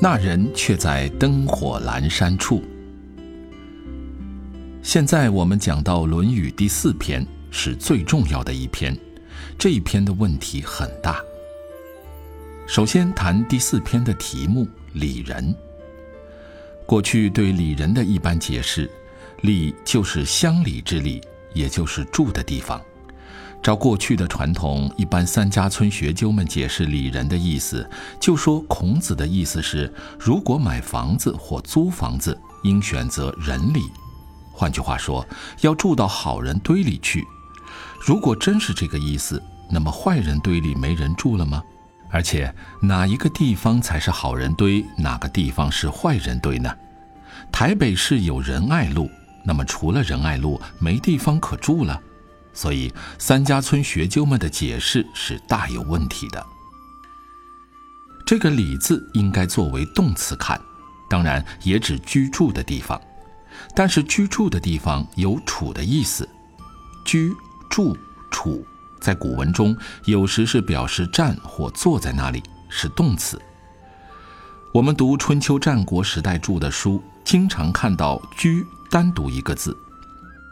[0.00, 2.62] 那人却在灯火阑珊处。
[4.80, 8.96] 现在我们讲到《论语》第四篇，是最重要的一篇。
[9.58, 11.20] 这一篇的问题很大。
[12.64, 15.52] 首先谈第四篇的题目“礼仁”。
[16.86, 18.88] 过去对礼仁的一般解释，
[19.40, 21.20] 礼就是乡里之礼，
[21.54, 22.80] 也就是住的地方。
[23.62, 33.82] 照过去的传统，一般三家村学究们解释里仁的意思，就说孔子的意思是，如果买房子或租房子，应选择仁里。
[34.52, 35.26] 换句话说，
[35.60, 37.24] 要住到好人堆里去。
[38.00, 41.62] 如果真是这个意思，那么坏人堆里没人住了吗？
[42.10, 46.74] 而且哪一个地方才是好人堆，哪个地方是坏人堆呢？
[47.52, 49.10] 台北市有仁爱路，
[49.44, 52.00] 那么除了仁爱路，没地方可住了。
[52.58, 56.44] 所以，三家村学究们的解释是大有问题的。
[58.26, 60.60] 这个“里”字应该作为动词看，
[61.08, 63.00] 当然也指居住的地方。
[63.76, 66.28] 但是居住的地方有处的意思，
[67.04, 67.32] 居
[67.70, 67.96] 住
[68.28, 68.66] 处
[69.00, 69.76] 在古文中
[70.06, 73.40] 有时是表示站或坐在那里，是动词。
[74.74, 79.78] 我们读春秋战国时代著的书，经常看到“居”单独一个字。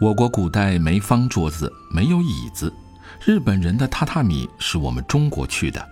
[0.00, 2.72] 我国古代没方桌子，没有椅子。
[3.22, 5.86] 日本人的榻榻米是我们中国去的，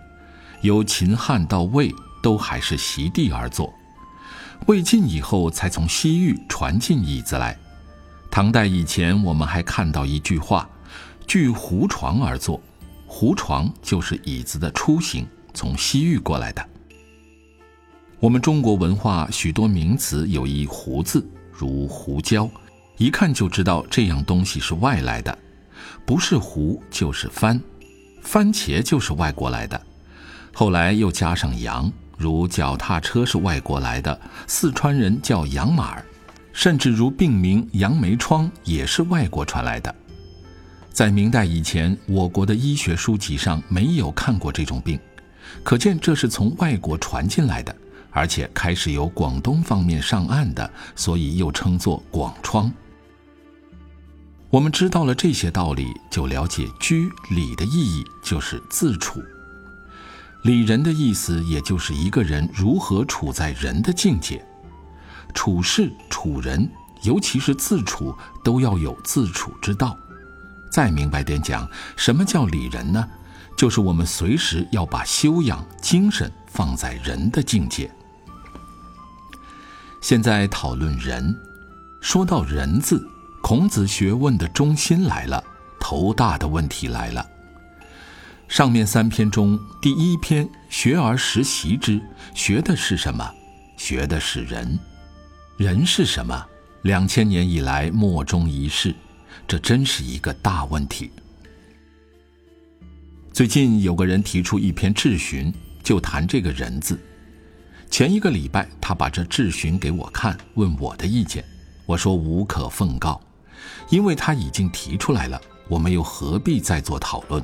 [0.63, 3.71] 由秦汉到魏都还是席地而坐。
[4.67, 7.55] 魏晋以后才从西域传进椅子来。
[8.31, 10.67] 唐代以前，我们还看到一句话
[11.29, 12.59] ：“据胡床而坐。”
[13.07, 16.67] 胡床就是椅子的雏形，从西域过来的。
[18.21, 22.49] 我们中国文化许多名词有一“胡”字，如胡椒。
[22.99, 25.37] 一看就知道这样东西是外来的，
[26.05, 27.61] 不是胡就是番，
[28.23, 29.81] 番茄就是外国来的。
[30.53, 36.05] 后来又加上洋，如脚踏车是外国来的，四川人叫洋马儿，
[36.53, 39.95] 甚至如病名杨梅疮也是外国传来的。
[40.91, 44.99] 在明代以前，我国的医学书籍上没有看过这种病，
[45.63, 47.73] 可见这是从外国传进来的，
[48.11, 52.69] 而且开始由广东方面上岸的，所以又称作广疮。
[54.51, 59.23] 我们知道了这些道理，就了解居礼的意义，就是自处。
[60.41, 64.43] 礼人的意思，也就是一个人如何处在人的境界，
[65.35, 66.67] 处事处人，
[67.03, 69.95] 尤其是自处，都要有自处之道。
[70.71, 73.07] 再明白点讲，什么叫礼人呢？
[73.55, 77.91] 就是我们随时要把修养、精神放在人的境界。
[80.01, 81.37] 现在讨论人，
[82.01, 83.07] 说到人字。
[83.43, 85.43] 孔子学问的中心来了，
[85.81, 87.27] 头大的问题来了。
[88.47, 92.01] 上面三篇中，第一篇“学而时习之”，
[92.35, 93.31] 学的是什么？
[93.77, 94.79] 学的是人。
[95.57, 96.47] 人是什么？
[96.83, 98.95] 两千年以来莫衷一是，
[99.47, 101.11] 这真是一个大问题。
[103.33, 106.99] 最近有个人提出一篇质询，就谈这个人字。
[107.91, 111.45] 前一个礼拜，他把这质询给我看，问我的意见。
[111.87, 113.21] 我说无可奉告。
[113.89, 117.43] 因为他已经提出来了，我们又何必再做讨论？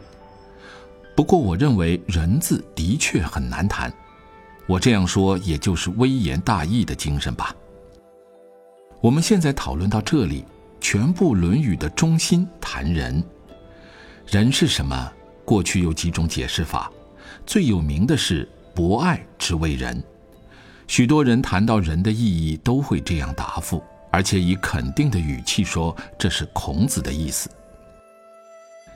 [1.17, 3.93] 不过，我认为“人”字的确很难谈。
[4.67, 7.55] 我这样说，也就是微言大义的精神吧。
[9.01, 10.45] 我们现在讨论到这里，
[10.81, 13.23] 全部《论语》的中心谈人。
[14.27, 15.13] 人是什么？
[15.45, 16.91] 过去有几种解释法，
[17.47, 20.03] 最有名的是“博爱之为人”。
[20.89, 23.83] 许多人谈到人的意义，都会这样答复。
[24.15, 27.51] 而且以肯定的语气说：“这是孔子的意思。”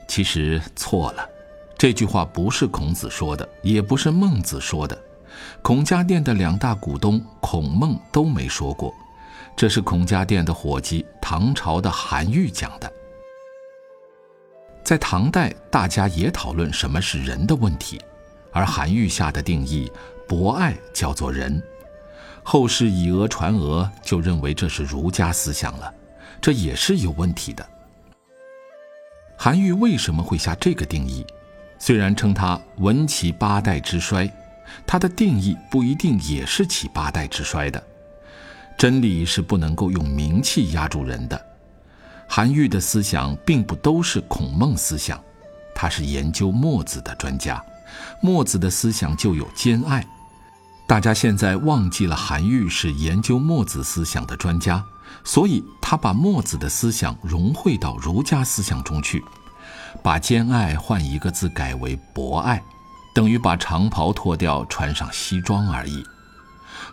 [0.07, 1.29] 其实错了，
[1.77, 4.97] 这句话不是孔子说的，也不是孟子说的，
[5.61, 8.95] 孔家店的两大股东孔孟都没说过。
[9.57, 12.89] 这是孔家店的伙计唐朝的韩愈讲的。
[14.85, 18.01] 在唐代，大家也讨论什么是人的问题，
[18.53, 19.91] 而韩愈下的定义
[20.29, 21.61] “博爱”叫做人。
[22.43, 25.93] 后世以讹传讹，就认为这是儒家思想了，
[26.41, 27.69] 这也是有问题的。
[29.37, 31.25] 韩愈为什么会下这个定义？
[31.79, 34.29] 虽然称他文其八代之衰，
[34.87, 37.83] 他的定义不一定也是起八代之衰的。
[38.77, 41.41] 真理是不能够用名气压住人的。
[42.27, 45.23] 韩愈的思想并不都是孔孟思想，
[45.75, 47.65] 他是研究墨子的专家，
[48.21, 50.07] 墨子的思想就有兼爱。
[50.89, 54.83] 大家现在忘记了韩愈是研究墨子思想的专家，
[55.23, 59.23] 所以他把墨子的思想融汇到儒家思想中去，
[60.03, 62.65] 把兼爱换一个字改为博爱，
[63.15, 66.03] 等于把长袍脱掉穿上西装而已。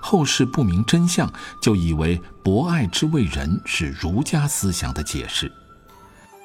[0.01, 1.31] 后世不明真相，
[1.61, 5.49] 就以为博爱之为人是儒家思想的解释。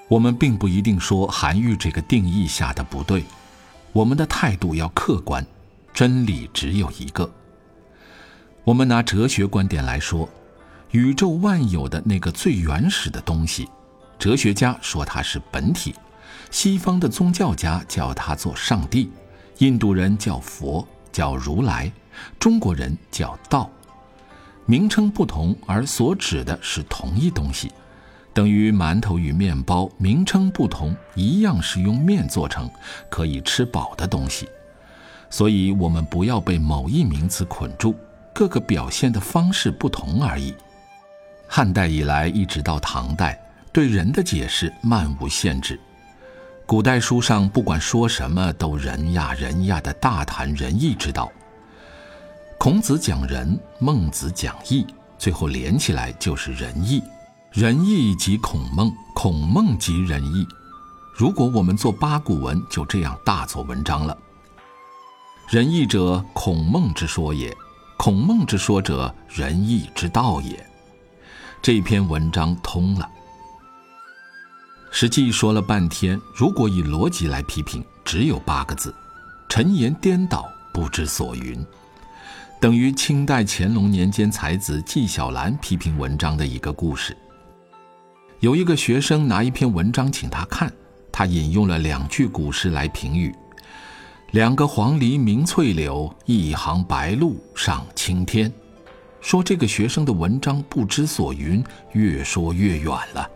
[0.06, 3.24] 我们并不一定说韩愈这个定义下的不对，
[3.92, 5.44] 我们的态度要客观，
[5.92, 7.30] 真理只有一个。
[8.64, 10.28] 我们拿哲学观点来说，
[10.90, 13.68] 宇宙万有的那个最原始的东西，
[14.18, 15.94] 哲学家说它是本体，
[16.50, 19.10] 西方的宗教家叫它做上帝，
[19.58, 21.90] 印度人叫佛，叫如来。
[22.38, 23.70] 中国人叫道，
[24.66, 27.72] 名称不同，而所指的是同一东西，
[28.34, 32.70] 等于馒头与面包，名称不同，一样是用面做成，
[33.08, 34.46] 可以吃饱的东西。
[35.30, 37.94] 所以，我们不要被某一名词捆住，
[38.34, 40.52] 各个表现的方式不同而已。
[41.46, 43.40] 汉代以来，一直到唐代，
[43.72, 45.78] 对人的解释漫无限制。
[46.66, 51.30] 古代书上不管说什么，都人呀人呀的大谈仁义之道。
[52.58, 54.86] 孔子讲仁，孟子讲义，
[55.16, 57.02] 最后连起来就是仁义。
[57.52, 60.46] 仁义即孔孟，孔孟即仁义。
[61.16, 64.16] 如果我们做八股文，就这样大做文章了。
[65.50, 67.50] 仁义者，孔孟之说也；
[67.96, 70.64] 孔孟之说者，仁义之道也。
[71.60, 73.10] 这篇文章通了。
[74.92, 78.94] 实际说了半天，如果以逻辑来批评，只有八个字：
[79.48, 81.66] 陈言颠倒，不知所云。
[82.60, 87.16] 等于清代乾隆年间才子纪晓岚批评文章的一个故事。
[88.38, 90.72] 有一个学生拿一篇文章请他看，
[91.10, 93.34] 他引用了两句古诗来评语
[94.32, 98.52] ：“两个黄鹂鸣翠柳，一行白鹭上青天。”
[99.20, 101.62] 说这个学生的文章不知所云，
[101.92, 103.28] 越说越远了。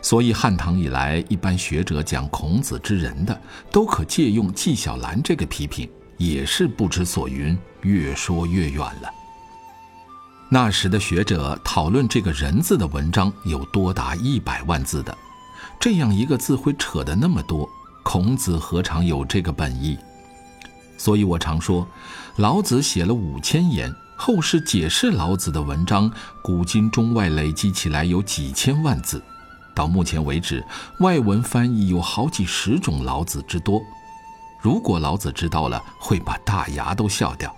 [0.00, 5.88] 所以汉唐以来，一般学者讲孔子之人的，都可借用纪晓岚这个批评。
[6.16, 9.08] 也是不知所云，越说越远了。
[10.50, 15.16] 那时的学者讨论这个人字的文章有多达一百万字的，
[15.78, 17.68] 这样一个字会扯得那么多，
[18.10, 19.98] 孔子何尝有这个本意？
[20.96, 21.86] 所以我常说，
[22.36, 26.10] 老子写了五千言，后世解释老子的文章，
[26.40, 29.22] 古今中外累积起来有几千万字，
[29.74, 30.64] 到目前为止，
[31.00, 33.78] 外文翻译有好几十种老子之多。
[34.58, 37.54] 如果老子知道了，会把大牙都笑掉。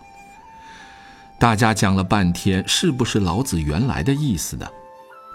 [1.39, 4.67] 大家讲了半天，是不是老子原来的意思呢？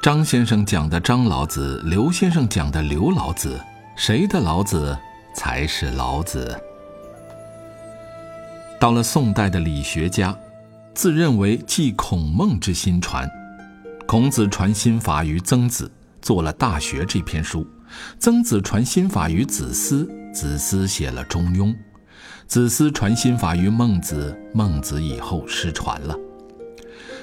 [0.01, 3.57] 张先生讲的张老子，刘先生讲的刘老子，
[3.95, 4.97] 谁的老子
[5.33, 6.59] 才是老子？
[8.77, 10.37] 到了宋代的理学家，
[10.93, 13.29] 自认为继孔孟之心传，
[14.05, 15.89] 孔子传心法于曾子，
[16.21, 17.65] 做了《大学》这篇书；
[18.19, 20.07] 曾子传心法于子思。
[20.33, 21.67] 子思写了《中庸》，
[22.45, 26.13] 子思传心法于孟子，孟子以后失传了。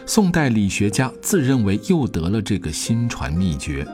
[0.06, 3.86] 宋代理学家自认为又得了这个心传秘诀，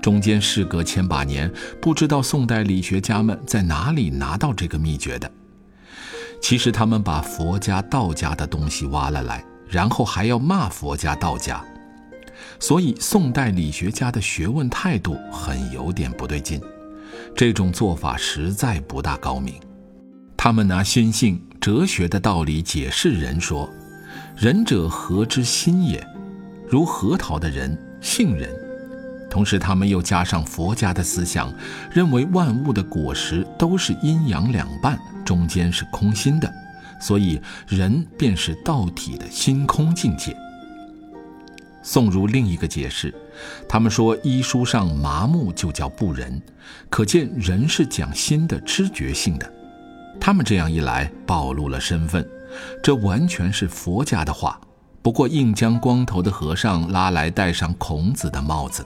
[0.00, 1.50] 中间事隔千把年，
[1.80, 5.30] 不知道宋代理学家们在哪里拿到这个秘诀的。
[6.40, 11.64] 其实他们把佛家、道家的东西挖了来，然后还要骂佛家、道家，
[12.60, 16.60] 所以宋代理学家的学问态度很有点不对劲。
[17.34, 19.54] 这种做法实在不大高明。
[20.36, 23.68] 他们拿心性、哲学的道理解释人，说
[24.38, 26.06] ：“仁者和之心也，
[26.68, 28.48] 如核桃的人，杏仁。”
[29.30, 31.52] 同时，他们又加上佛家的思想，
[31.90, 36.52] 认为万物的果实都是阴阳两半，中间是空心的，
[37.00, 40.36] 所以人便是道体的心空境界。
[41.82, 43.14] 宋儒另一个解释，
[43.68, 46.40] 他们说医书上麻木就叫不仁，
[46.90, 49.50] 可见人是讲心的知觉性的。
[50.20, 52.26] 他们这样一来，暴露了身份，
[52.82, 54.60] 这完全是佛家的话。
[55.00, 58.84] 不过硬将光头的和尚拉来戴上孔子的帽子。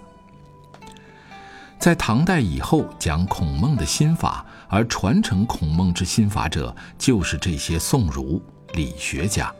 [1.82, 8.40] 在唐代以后讲孔孟的心法，而传承孔孟之心法者，就是这些宋儒
[8.74, 9.52] 理学家。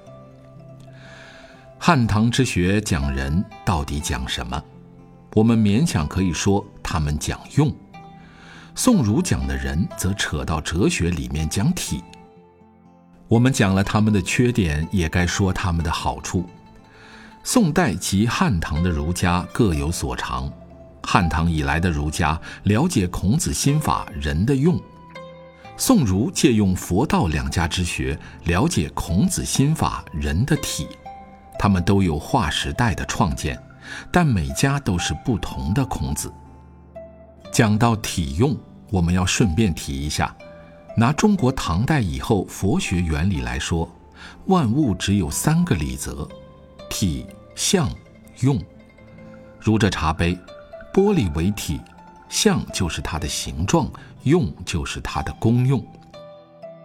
[1.80, 4.62] 汉唐之学讲人，到底讲什么？
[5.34, 7.74] 我们勉强可以说他们讲用。
[8.76, 12.04] 宋儒讲的人，则扯到哲学里面讲体。
[13.26, 16.48] 我们讲了他们的缺点，也该说他们的好处。
[17.42, 20.48] 宋代及汉唐的儒家各有所长。
[21.02, 24.80] 汉唐以来的儒家了解孔子心法人的用，
[25.76, 30.86] 宋儒借用佛道两家之学了解孔子心法人的体。
[31.58, 33.60] 他们都有划时代的创建，
[34.10, 36.32] 但每家都是不同的孔子。
[37.52, 38.56] 讲到体用，
[38.90, 40.34] 我们要顺便提一下，
[40.96, 43.88] 拿中国唐代以后佛学原理来说，
[44.46, 46.28] 万物只有三个理则：
[46.88, 47.90] 体、相、
[48.40, 48.60] 用。
[49.60, 50.36] 如这茶杯，
[50.92, 51.80] 玻璃为体，
[52.28, 53.90] 相就是它的形状，
[54.24, 55.82] 用就是它的功用，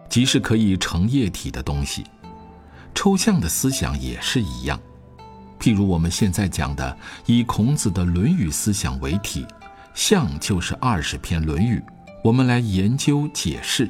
[0.07, 2.05] 即是可以成液体的东西。
[2.95, 4.79] 抽象的思想也是一样，
[5.59, 9.45] 譬如我们现在讲的，以孔子的《论语》思想为体，
[9.93, 11.77] 象就是二十篇《论语》，
[12.23, 13.89] 我们来研究解释。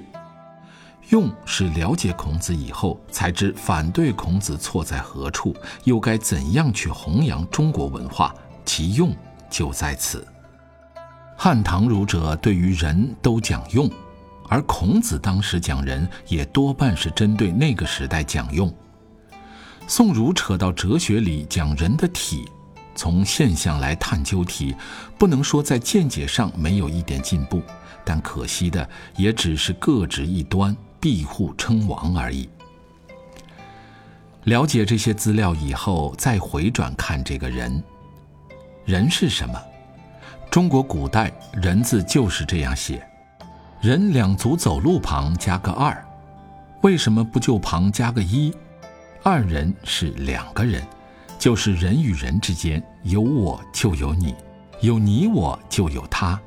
[1.09, 5.55] 用是了解孔子以后才知反对孔子错在何处，
[5.85, 9.15] 又该怎样去弘扬中国文化，其用
[9.49, 10.25] 就在此。
[11.35, 13.89] 汉唐儒者对于人都讲用，
[14.49, 18.73] 而孔子当时讲人也多半是针对那个时代讲用。
[19.87, 22.49] 宋儒扯到哲学里讲人的体，
[22.95, 24.75] 从现象来探究体，
[25.17, 27.61] 不能说在见解上没有一点进步，
[28.03, 32.49] 但可惜的也只是各执一端，庇护称王而已。
[34.45, 37.83] 了解这些资料以后，再回转看这个人，
[38.87, 39.61] 人是什么？
[40.49, 43.05] 中国古代人字就是这样写，
[43.81, 46.01] 人两足走路旁加个二，
[46.83, 48.49] 为什么不就旁加个一？
[49.23, 50.81] 二人是两个人，
[51.37, 54.33] 就是人与人之间有我就有你，
[54.79, 56.39] 有你我就有他，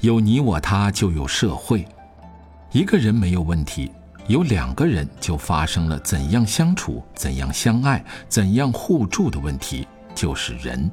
[0.00, 1.86] 有你我他就有社会。
[2.72, 3.92] 一个人没有问题，
[4.26, 10.90] 有两个人就发生了怎样相处、怎样相爱、怎样互助的问题，就是人。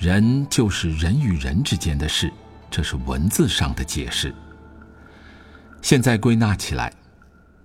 [0.00, 2.32] 人就是人与人之间的事，
[2.70, 4.34] 这是文字上的解释。
[5.82, 6.90] 现在归纳起来，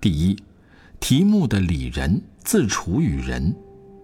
[0.02, 0.38] 第一，
[1.00, 2.22] 题目的理人。
[2.44, 3.56] 自处与人，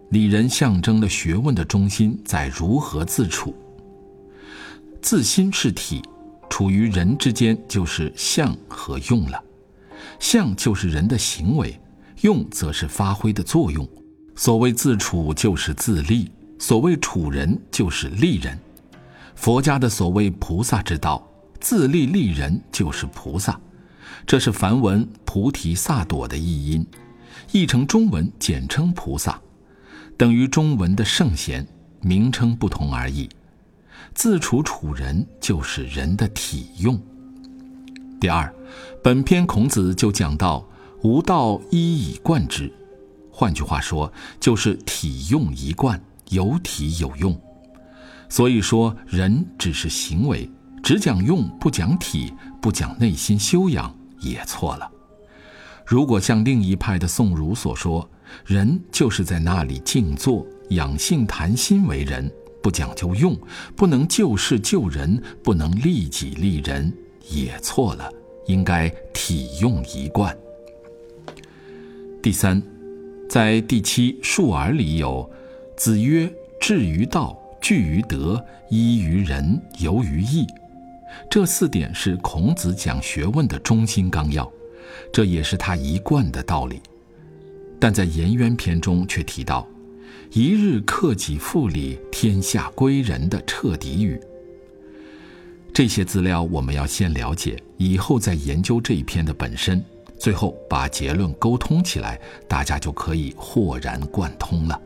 [0.10, 3.54] 理人象征了学问的中心在如何自处。
[5.02, 6.02] 自心是体，
[6.50, 9.44] 处于人之间就是相和用了。
[10.20, 11.78] 相就是人的行为，
[12.22, 13.86] 用则是发挥的作用。
[14.38, 18.56] 所谓自处就是自立，所谓处人就是利人。
[19.34, 21.28] 佛家的所谓菩萨之道，
[21.60, 23.60] 自利利人就是菩萨，
[24.28, 26.86] 这是梵文菩提萨埵的译音。
[27.52, 29.42] 译成中文，简称菩萨，
[30.16, 31.68] 等于中文的圣贤，
[32.00, 33.28] 名称不同而已。
[34.14, 37.02] 自处处人就是人的体用。
[38.20, 38.54] 第二，
[39.04, 40.64] 本篇孔子就讲到
[41.02, 42.72] 无道一以贯之，
[43.32, 46.00] 换句话说，就是体用一贯，
[46.32, 47.40] 有体有用。
[48.28, 50.50] 所以说，人只是行为，
[50.84, 54.90] 只讲用不讲体，不讲内心修养，也错了。
[55.86, 58.10] 如果像另一派的宋儒所说，
[58.46, 62.32] 人就是在那里静坐养性谈心为人，
[62.64, 63.38] 不讲究用，
[63.76, 66.94] 不能救世救人，不能利己利人，
[67.30, 68.10] 也错了。
[68.48, 70.36] 应该体用一贯。
[72.24, 72.62] 第三，
[73.30, 75.30] 在第七述而里有
[75.84, 80.46] “子曰：至于道，据于德，依于仁，游于义”，
[81.28, 84.48] 这四点是孔子讲学问的中心纲要。
[85.12, 86.80] 这也是他一贯的道理，
[87.80, 89.68] 但在《颜渊》篇中却提到
[90.30, 94.22] “一日克己复礼，天下归仁”的彻底语。
[95.74, 99.84] 这些资料我们要先了解，以后再研究这一篇的本身，
[100.20, 104.80] 最后把结论沟通起来，大家就可以豁然贯通了。